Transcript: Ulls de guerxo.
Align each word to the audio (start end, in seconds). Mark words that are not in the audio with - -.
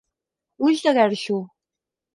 Ulls 0.69 0.81
de 0.87 0.95
guerxo. 0.99 1.39